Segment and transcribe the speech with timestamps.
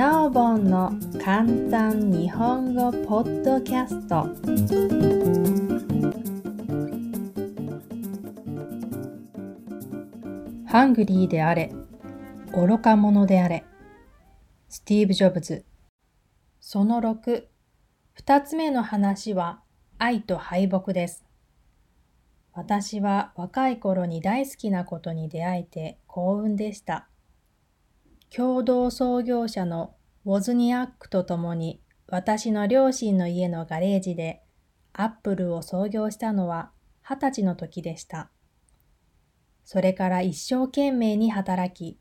[0.00, 4.26] なおぼんの簡単日本語ポッドキャスト。
[10.66, 11.70] ハングリーであれ
[12.54, 13.62] 愚か者であれ。
[14.70, 15.66] スティーブ・ジョブズ。
[16.60, 17.44] その6
[18.14, 19.60] 二つ目の話は
[19.98, 21.26] 愛と敗北です。
[22.54, 27.09] 私は若い頃に大好きなことに出会えて幸運でした。
[28.34, 29.94] 共同創業者の
[30.24, 34.42] ウォズニアックと共に私の両親の家のガレージで
[34.92, 36.70] アップルを創業したのは
[37.02, 38.30] 二十歳の時でした。
[39.64, 41.98] それから一生懸命に働き、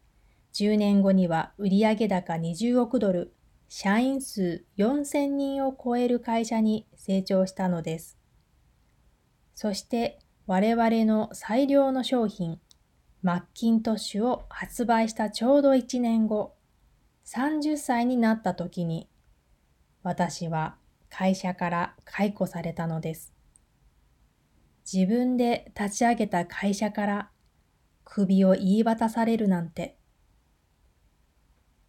[0.54, 3.34] 10年後には売上高20億ドル、
[3.68, 8.18] 社員数4000人を超える会社に成長したのです。
[9.56, 12.60] そして我々の最良の商品、
[13.22, 16.56] マッキントッシュを発売したちょうど1年後、
[17.26, 19.10] 30歳になった時に、
[20.04, 20.78] 私は
[21.10, 23.34] 会社から解雇されたのです。
[24.92, 27.30] 自分で立ち上げた会社から
[28.06, 29.98] 首を言い渡されるなんて。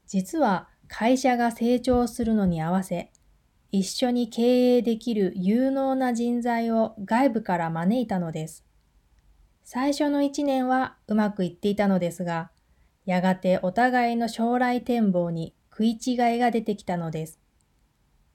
[0.06, 3.12] 実は会社が成長するのに合わせ、
[3.70, 8.69] 一緒に経営できる有能な人材を外部から招いたのです。
[9.72, 12.50] 最初の一年はうまくいっていたのですが、
[13.04, 17.38] やがてお互いの将来展望に食い違いが出てきたのです。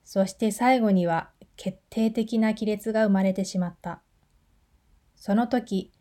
[0.06, 4.02] そして最後には決定的な亀裂が生まれてしまった。
[5.18, 5.92] その時、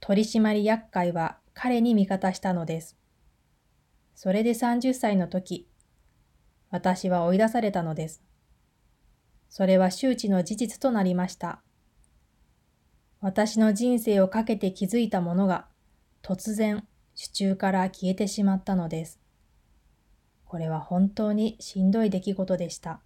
[0.00, 2.98] 取締役会は彼に味方したのです。
[4.16, 5.68] それで30歳の時、
[6.68, 8.24] 私は追い出されたのです。
[9.50, 11.62] それは周知の事実となりました。
[13.22, 15.66] 私の人生をかけて築いたものが
[16.22, 19.20] 突然手中から消えてしまったのです。
[20.46, 23.02] これは本当にしんどい出来事でした。